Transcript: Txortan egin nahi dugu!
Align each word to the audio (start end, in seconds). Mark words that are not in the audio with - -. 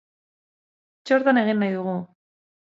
Txortan 1.11 1.43
egin 1.45 1.63
nahi 1.65 1.79
dugu! 1.79 1.97